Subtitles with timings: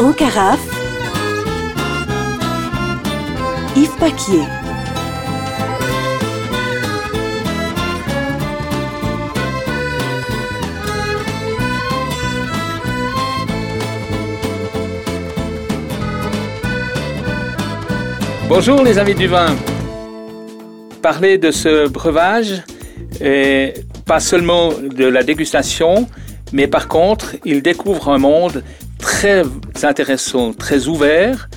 [0.00, 0.60] En carafe,
[3.76, 4.44] Yves Paquier.
[18.48, 19.54] Bonjour les amis du vin.
[21.02, 22.62] Parler de ce breuvage,
[23.20, 23.74] et
[24.06, 26.08] pas seulement de la dégustation,
[26.52, 28.62] mais par contre, il découvre un monde
[28.98, 29.42] très
[29.82, 31.48] intéressant, très ouvert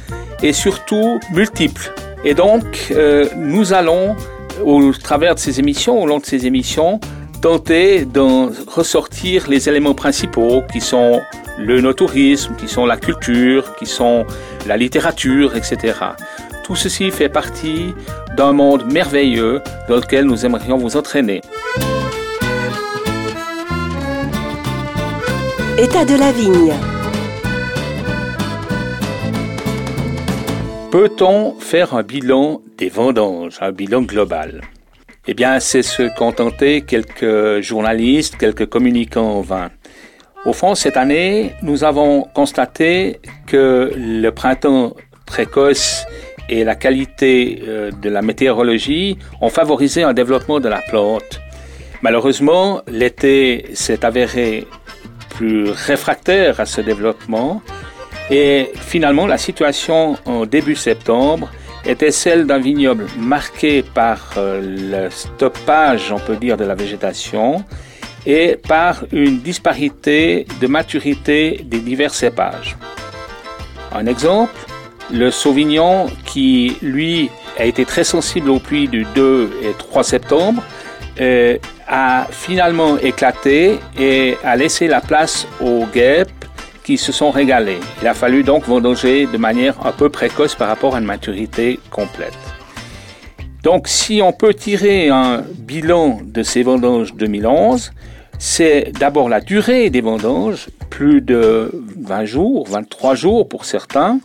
[0.43, 1.93] et surtout multiple.
[2.23, 4.15] Et donc, euh, nous allons,
[4.63, 6.99] au travers de ces émissions, au long de ces émissions,
[7.41, 11.21] tenter d'en ressortir les éléments principaux qui sont
[11.57, 14.25] le no-tourisme, qui sont la culture, qui sont
[14.67, 15.95] la littérature, etc.
[16.63, 17.93] Tout ceci fait partie
[18.37, 21.41] d'un monde merveilleux dans lequel nous aimerions vous entraîner.
[25.81, 26.73] État de la vigne.
[30.91, 34.61] Peut-on faire un bilan des vendanges, un bilan global?
[35.25, 39.71] Eh bien, c'est ce qu'ont tenté quelques journalistes, quelques communicants en vin.
[40.45, 44.93] Au fond, cette année, nous avons constaté que le printemps
[45.25, 46.05] précoce
[46.47, 51.41] et la qualité euh, de la météorologie ont favorisé un développement de la plante.
[52.03, 54.67] Malheureusement, l'été s'est avéré
[55.41, 57.63] plus réfractaire à ce développement
[58.29, 61.49] et finalement la situation en début septembre
[61.83, 67.65] était celle d'un vignoble marqué par euh, le stoppage, on peut dire, de la végétation
[68.27, 72.77] et par une disparité de maturité des divers cépages.
[73.91, 74.53] Un exemple,
[75.11, 80.61] le Sauvignon qui, lui, a été très sensible aux pluies du 2 et 3 septembre,
[81.19, 86.29] euh, a finalement éclaté et a laissé la place aux guêpes
[86.83, 87.79] qui se sont régalées.
[88.01, 91.79] Il a fallu donc vendanger de manière un peu précoce par rapport à une maturité
[91.89, 92.37] complète.
[93.63, 97.91] Donc si on peut tirer un bilan de ces vendanges 2011,
[98.39, 104.19] c'est d'abord la durée des vendanges, plus de 20 jours, 23 jours pour certains,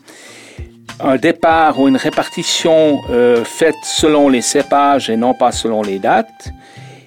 [1.00, 5.98] un départ ou une répartition euh, faite selon les cépages et non pas selon les
[5.98, 6.48] dates,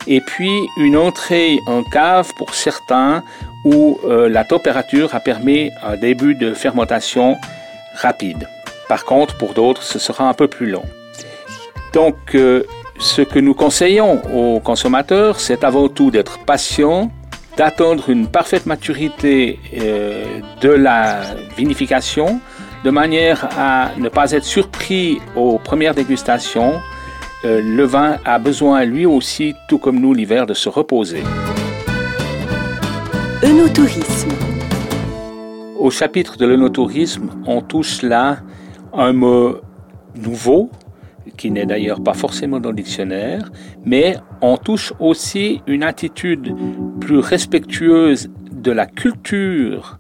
[0.10, 3.24] et puis une entrée en cave pour certains
[3.64, 7.38] où euh, la température a permis un début de fermentation
[7.94, 8.50] rapide.
[8.90, 10.84] Par contre, pour d'autres, ce sera un peu plus long.
[11.94, 12.64] Donc, euh,
[13.00, 17.12] ce que nous conseillons aux consommateurs, c'est avant tout d'être patient,
[17.56, 19.60] d'attendre une parfaite maturité
[20.62, 21.22] de la
[21.56, 22.42] vinification,
[22.84, 26.74] de manière à ne pas être surpris aux premières dégustations.
[27.46, 31.24] Euh, le vin a besoin lui aussi, tout comme nous l'hiver, de se reposer.
[33.42, 34.32] Eunotourisme.
[35.78, 38.40] Au chapitre de l'eunotourisme, on touche là
[38.92, 39.56] un mot
[40.16, 40.70] nouveau,
[41.38, 43.50] qui n'est d'ailleurs pas forcément dans le dictionnaire,
[43.86, 46.54] mais on touche aussi une attitude
[47.00, 49.99] plus respectueuse de la culture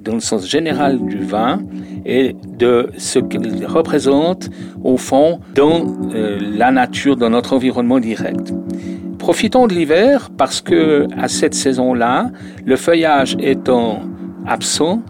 [0.00, 1.60] dans le sens général du vin
[2.04, 4.50] et de ce qu'il représente
[4.82, 5.84] au fond dans
[6.14, 8.52] euh, la nature, dans notre environnement direct.
[9.18, 12.30] Profitons de l'hiver parce que à cette saison-là,
[12.64, 14.00] le feuillage étant
[14.46, 15.02] absent,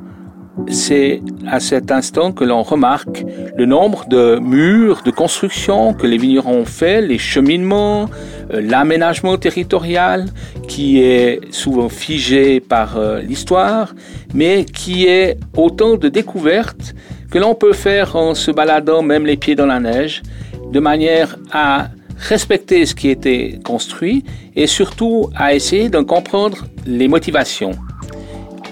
[0.68, 3.24] c'est à cet instant que l'on remarque
[3.56, 8.08] le nombre de murs de construction que les vignerons ont fait, les cheminements,
[8.52, 10.26] euh, l'aménagement territorial
[10.68, 13.94] qui est souvent figé par euh, l'histoire,
[14.34, 16.94] mais qui est autant de découvertes
[17.30, 20.22] que l'on peut faire en se baladant même les pieds dans la neige,
[20.70, 24.24] de manière à respecter ce qui était construit
[24.54, 27.72] et surtout à essayer d'en comprendre les motivations.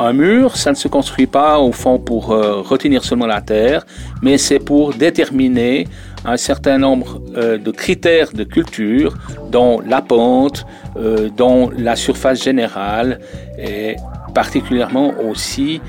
[0.02, 3.84] Un mur, ça ne se construit pas au fond pour euh, retenir seulement la terre,
[4.22, 5.86] mais c'est pour déterminer
[6.24, 9.14] un certain nombre euh, de critères de culture,
[9.50, 10.64] dont la pente,
[10.96, 13.20] euh, dont la surface générale,
[13.58, 13.96] et
[14.34, 15.82] particulièrement aussi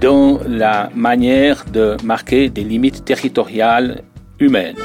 [0.00, 4.02] dans la manière de marquer des limites territoriales
[4.38, 4.76] humaines.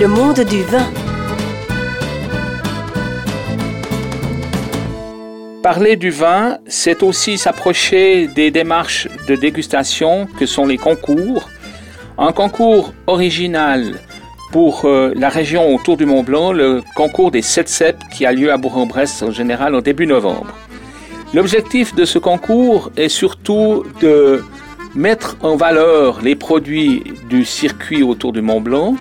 [0.00, 1.03] Le monde du vin.
[5.64, 11.48] Parler du vin, c'est aussi s'approcher des démarches de dégustation que sont les concours.
[12.18, 13.94] Un concours original
[14.52, 18.32] pour euh, la région autour du Mont Blanc, le concours des 7 cep qui a
[18.32, 20.54] lieu à Bourg-en-Bresse en général en début novembre.
[21.32, 24.44] L'objectif de ce concours est surtout de
[24.94, 28.96] mettre en valeur les produits du circuit autour du Mont Blanc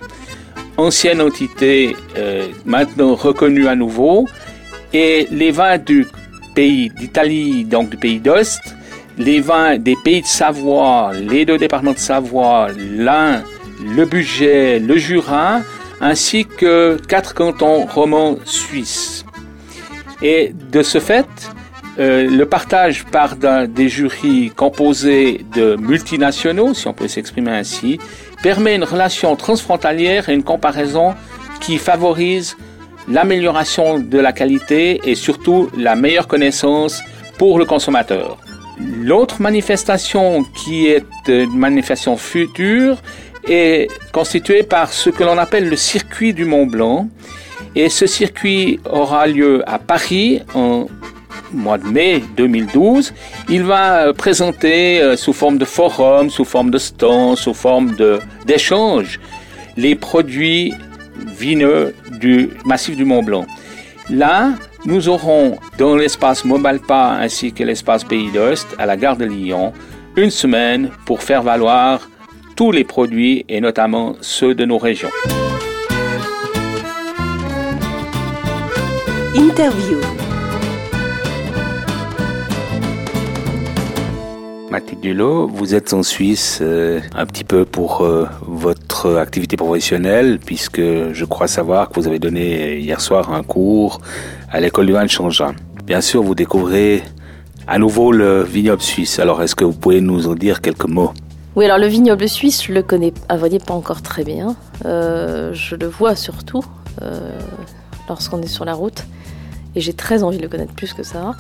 [0.78, 4.30] ancienne entité euh, maintenant reconnue à nouveau.
[4.94, 6.06] Et les vins du
[6.54, 8.62] pays d'Italie, donc du pays d'Ost,
[9.18, 13.44] les vins des pays de Savoie, les deux départements de Savoie, l'Ain,
[13.96, 15.62] le Budget, le Jura,
[16.02, 19.26] ainsi que quatre cantons romans suisses.
[20.22, 21.28] Et de ce fait,
[22.00, 28.00] euh, le partage par des jurys composés de multinationaux, si on peut s'exprimer ainsi,
[28.42, 31.14] permet une relation transfrontalière et une comparaison
[31.60, 32.58] qui favorise
[33.08, 37.02] l'amélioration de la qualité et surtout la meilleure connaissance
[37.38, 38.38] pour le consommateur.
[38.80, 42.98] L'autre manifestation qui est une manifestation future
[43.48, 47.10] est constituée par ce que l'on appelle le circuit du Mont Blanc.
[47.76, 50.88] Et ce circuit aura lieu à Paris en
[51.52, 53.14] mois de mai 2012.
[53.50, 57.96] Il va euh, présenter euh, sous forme de forum, sous forme de stand, sous forme
[58.46, 59.20] d'échange
[59.78, 60.74] les produits
[61.16, 63.46] vineux du massif du Mont Blanc.
[64.10, 64.54] Là,
[64.86, 69.74] nous aurons dans l'espace Mobalpa ainsi que l'espace Pays d'Ost à la gare de Lyon
[70.16, 72.10] une semaine pour faire valoir
[72.56, 75.10] tous les produits et notamment ceux de nos régions.
[79.36, 80.23] Interview.
[84.74, 90.40] Mathilde Dulot, vous êtes en Suisse euh, un petit peu pour euh, votre activité professionnelle,
[90.44, 94.02] puisque je crois savoir que vous avez donné hier soir un cours
[94.50, 95.54] à l'école du Changin.
[95.86, 97.04] Bien sûr, vous découvrez
[97.68, 99.20] à nouveau le vignoble suisse.
[99.20, 101.14] Alors, est-ce que vous pouvez nous en dire quelques mots?
[101.56, 104.56] Oui, alors le vignoble suisse, je le connais à dire pas encore très bien.
[104.86, 106.66] Euh, je le vois surtout
[108.10, 109.06] lorsqu'on est sur la route.
[109.76, 111.36] Et j'ai très envie de le connaître plus que ça.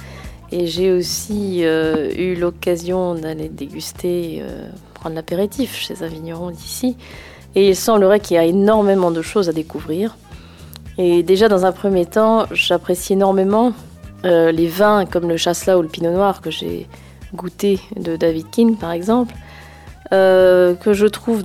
[0.55, 6.95] Et j'ai aussi euh, eu l'occasion d'aller déguster, euh, prendre l'apéritif chez un vigneron d'ici.
[7.55, 10.15] Et il semblerait qu'il y a énormément de choses à découvrir.
[10.99, 13.73] Et déjà, dans un premier temps, j'apprécie énormément
[14.25, 16.87] euh, les vins comme le Chasselas ou le Pinot Noir que j'ai
[17.33, 19.33] goûté de David King, par exemple,
[20.11, 21.41] que je trouve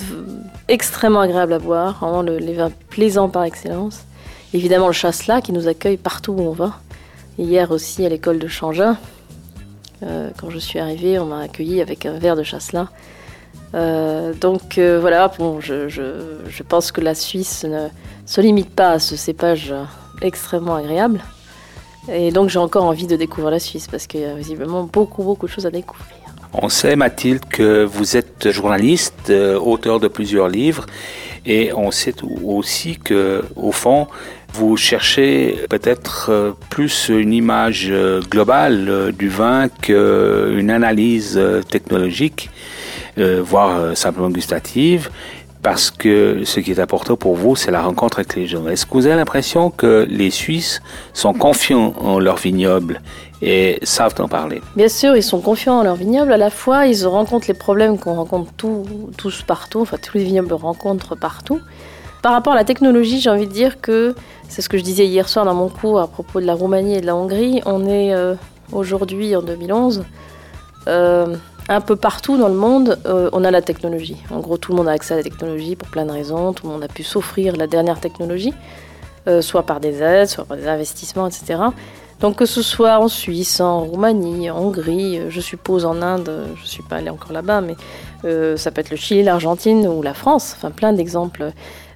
[0.68, 4.04] extrêmement agréable à boire, vraiment les vins plaisants par excellence.
[4.52, 6.78] Évidemment, le Chasselas qui nous accueille partout où on va.
[7.38, 8.98] Hier aussi à l'école de Changin,
[10.02, 12.88] euh, quand je suis arrivée, on m'a accueilli avec un verre de chasselas.
[13.74, 17.88] Euh, donc euh, voilà, bon, je, pense que la Suisse ne
[18.26, 19.72] se limite pas à ce cépage
[20.20, 21.20] extrêmement agréable.
[22.10, 25.22] Et donc j'ai encore envie de découvrir la Suisse parce qu'il y a visiblement beaucoup,
[25.22, 26.08] beaucoup de choses à découvrir.
[26.54, 30.86] On sait, Mathilde, que vous êtes journaliste, auteur de plusieurs livres,
[31.44, 34.08] et on sait aussi que, au fond,
[34.58, 41.40] vous cherchez peut-être euh, plus une image euh, globale euh, du vin qu'une analyse
[41.70, 42.50] technologique,
[43.16, 45.10] voire simplement gustative,
[45.62, 48.68] parce que ce qui est important pour vous, c'est la rencontre avec les gens.
[48.68, 50.80] Est-ce que vous avez l'impression que les Suisses
[51.14, 53.00] sont confiants en leur vignoble
[53.42, 54.60] et savent en parler?
[54.76, 56.32] Bien sûr, ils sont confiants en leur vignoble.
[56.32, 58.52] À la fois, ils rencontrent les problèmes qu'on rencontre
[59.16, 61.60] tous partout, enfin tous les vignobles rencontrent partout.
[62.22, 64.14] Par rapport à la technologie, j'ai envie de dire que
[64.48, 66.96] c'est ce que je disais hier soir dans mon cours à propos de la Roumanie
[66.96, 67.60] et de la Hongrie.
[67.64, 68.34] On est euh,
[68.72, 70.04] aujourd'hui en 2011.
[70.88, 71.36] Euh,
[71.68, 74.16] un peu partout dans le monde, euh, on a la technologie.
[74.30, 76.52] En gros, tout le monde a accès à la technologie pour plein de raisons.
[76.54, 78.54] Tout le monde a pu s'offrir la dernière technologie,
[79.42, 81.60] soit par des aides, soit par des investissements, etc.
[82.20, 86.62] Donc que ce soit en Suisse, en Roumanie, en Hongrie, je suppose en Inde, je
[86.62, 87.76] ne suis pas allée encore là-bas, mais
[88.56, 91.52] ça peut être le Chili, l'Argentine ou la France, enfin plein d'exemples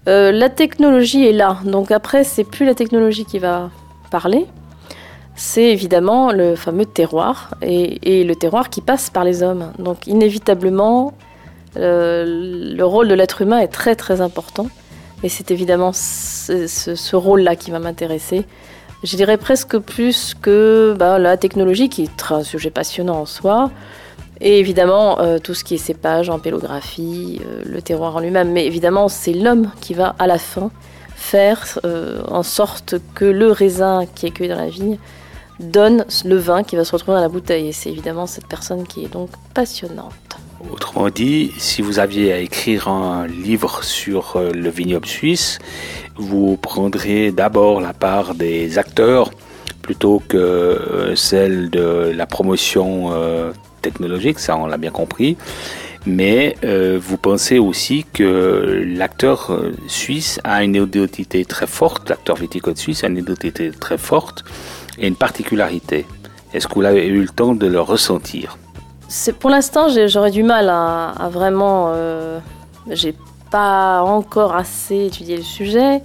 [0.08, 1.58] euh, la technologie est là.
[1.64, 3.70] Donc après, c'est plus la technologie qui va
[4.10, 4.46] parler,
[5.34, 9.72] c'est évidemment le fameux terroir et, le terroir qui passe par les hommes.
[9.78, 11.14] Donc inévitablement,
[11.76, 14.66] euh, le rôle de l'être humain est très très important.
[15.22, 18.44] Et c'est évidemment ce, rôle-là qui va m'intéresser.
[19.04, 23.70] Je dirais presque plus que bah, la technologie, qui est un sujet passionnant en soi,
[24.44, 28.50] et évidemment, euh, tout ce qui est cépage, pélographie, euh, le terroir en lui-même.
[28.50, 30.72] Mais évidemment, c'est l'homme qui va à la fin
[31.14, 34.98] faire euh, en sorte que le raisin qui est cueilli dans la vigne
[35.60, 37.68] donne le vin qui va se retrouver dans la bouteille.
[37.68, 40.12] Et c'est évidemment cette personne qui est donc passionnante.
[40.72, 45.60] Autrement dit, si vous aviez à écrire un livre sur le vignoble suisse,
[46.16, 49.30] vous prendrez d'abord la part des acteurs
[49.82, 53.10] plutôt que celle de la promotion
[53.82, 55.36] technologique, ça on l'a bien compris.
[56.04, 62.36] Mais euh, vous pensez aussi que l'acteur euh, suisse a une identité très forte, l'acteur
[62.36, 64.44] viticole suisse a une identité très forte
[64.98, 66.06] et une particularité.
[66.52, 68.58] Est-ce que vous avez eu le temps de le ressentir?
[69.38, 71.92] Pour l'instant, j'aurais du mal à, vraiment...
[71.94, 72.40] Euh,
[72.90, 73.14] j'ai
[73.50, 76.02] pas encore assez étudié le sujet.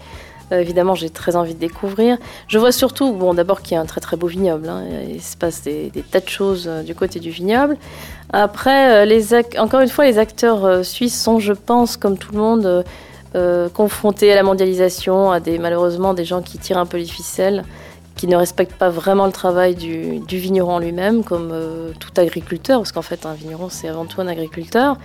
[0.52, 2.18] Euh, évidemment, j'ai très envie de découvrir.
[2.48, 4.70] Je vois surtout, bon, d'abord qu'il y a un très très beau vignoble.
[4.70, 4.84] Hein.
[5.10, 7.78] il se passe des, tas de choses du côté du vignoble.
[8.32, 12.84] Après, les encore une fois, les acteurs suisses sont, je pense, comme tout le monde,
[13.74, 17.64] confrontés à la mondialisation, à des malheureusement des gens qui tirent un peu les ficelles
[18.18, 22.92] qui ne respectent pas vraiment le travail du, vigneron lui-même, comme euh, tout agriculteur, parce
[22.92, 24.98] qu'en fait un vigneron c'est avant tout un agriculteur.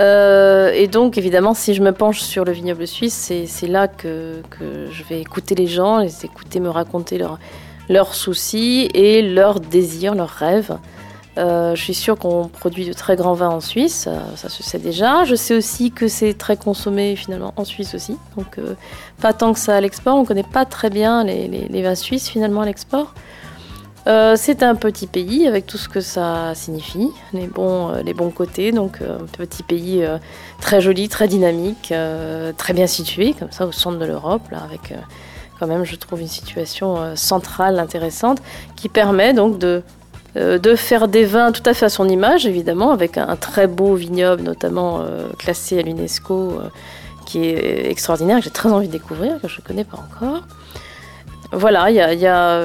[0.00, 4.40] Euh, et donc évidemment, si je me penche sur le vignoble suisse, c'est là que,
[4.90, 7.22] je vais écouter les gens, les écouter me raconter
[7.88, 10.76] leurs soucis et leurs désirs, leurs rêves.
[11.38, 14.62] Euh, je suis sûre qu'on produit de très grands vins en Suisse, euh, ça, se
[14.64, 15.24] sait déjà.
[15.24, 18.58] Je sais aussi que c'est très consommé finalement en Suisse aussi, donc
[19.20, 20.16] pas tant que ça à l'export.
[20.16, 23.14] On ne connaît pas très bien les, vins suisses finalement à l'export.
[24.06, 28.72] C'est un petit pays avec tout ce que ça signifie, les bons, les bons côtés.
[28.72, 30.04] Donc un petit pays
[30.60, 31.92] très joli, très dynamique,
[32.56, 34.94] très bien situé, comme ça au centre de l'Europe, avec
[35.58, 38.38] quand même je trouve une situation centrale intéressante
[38.76, 39.82] qui permet donc de
[40.36, 43.66] euh, de faire des vins tout à fait à son image, évidemment, avec un, très
[43.66, 46.68] beau vignoble, notamment euh, classé à l'UNESCO, euh,
[47.26, 50.42] qui est extraordinaire, que j'ai très envie de découvrir, que je ne connais pas encore.
[51.50, 52.64] Voilà, il y a,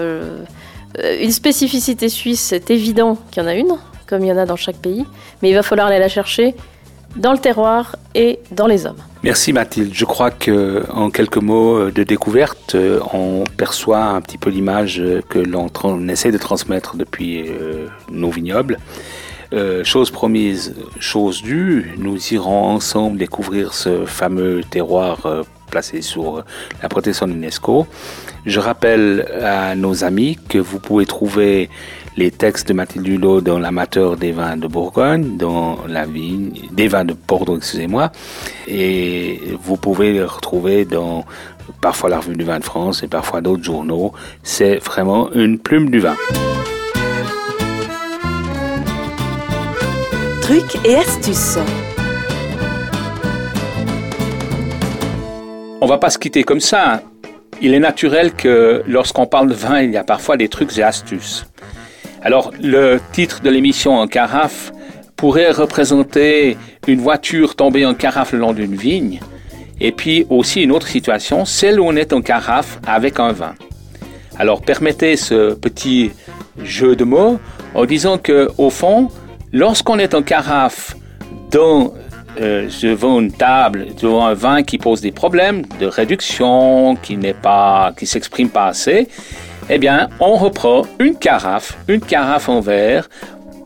[1.22, 3.76] une spécificité suisse, c'est évident qu'il y en a une,
[4.08, 5.06] comme il y en a dans chaque pays,
[5.42, 6.56] mais il va falloir aller la chercher
[7.16, 8.98] dans le terroir et dans les hommes.
[9.24, 9.92] Merci Mathilde.
[9.94, 15.02] Je crois que en quelques mots de découverte, euh, on perçoit un petit peu l'image
[15.30, 15.70] que l'on
[16.10, 18.80] essaie de transmettre depuis euh, nos vignobles.
[19.56, 26.44] Euh, chose promise, chose due, nous irons ensemble découvrir ce fameux terroir placé sur
[26.82, 27.88] la protection de l'UNESCO.
[28.46, 31.70] Je rappelle à nos amis que vous pouvez trouver
[32.18, 36.88] les textes de Mathilde Hulot dans l'amateur des vins de Bourgogne, dans la vigne, des
[36.88, 38.12] vins de Bordeaux, excusez-moi,
[38.68, 41.26] et vous pouvez les retrouver dans
[41.82, 44.14] parfois la revue du vin de France et parfois d'autres journaux.
[44.44, 46.16] C'est vraiment une plume du vin.
[50.46, 51.58] Trucs et astuces.
[55.82, 57.02] On va pas se quitter comme ça.
[57.64, 60.84] Il est naturel que lorsqu'on parle de vin, il y a parfois des trucs et
[60.84, 61.48] astuces.
[62.22, 64.72] Alors, le titre de l'émission en carafe
[65.16, 69.22] pourrait représenter une voiture tombée en carafe le long d'une vigne,
[69.82, 73.56] et puis aussi une autre situation, celle où on est en carafe avec un vin.
[74.38, 76.12] Alors, permettez ce petit
[76.64, 77.40] jeu de mots
[77.74, 79.10] en disant que, au fond,
[79.56, 80.98] lorsqu'on est en carafe
[81.50, 81.94] dans
[82.42, 87.34] euh, devant une table, devant un vin qui pose des problèmes de réduction, qui n'est
[87.34, 89.08] pas, qui s'exprime pas assez,
[89.70, 93.08] eh bien, on reprend une carafe, une carafe en verre,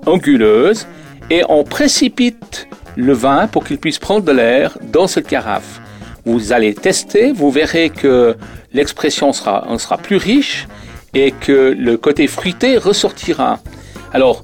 [0.05, 0.85] anguleuse,
[1.31, 5.81] et on précipite le vin pour qu'il puisse prendre de l'air dans cette carafe.
[6.23, 8.37] Vous allez tester, vous verrez que
[8.73, 10.67] l'expression sera, sera plus riche
[11.15, 13.57] et que le côté fruité ressortira.
[14.13, 14.43] Alors,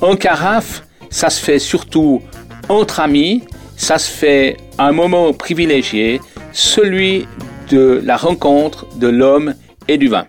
[0.00, 0.85] en carafe,
[1.16, 2.20] ça se fait surtout
[2.68, 3.42] entre amis,
[3.78, 6.20] ça se fait à un moment privilégié,
[6.52, 7.26] celui
[7.70, 9.54] de la rencontre de l'homme
[9.88, 10.26] et du vin.